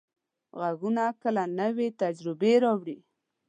[0.59, 2.97] غږونه کله نوې تجربې راوړي.